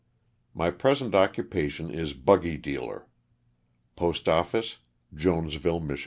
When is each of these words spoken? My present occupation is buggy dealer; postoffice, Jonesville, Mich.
My 0.55 0.71
present 0.71 1.13
occupation 1.13 1.91
is 1.91 2.13
buggy 2.13 2.57
dealer; 2.57 3.05
postoffice, 3.95 4.77
Jonesville, 5.13 5.79
Mich. 5.79 5.99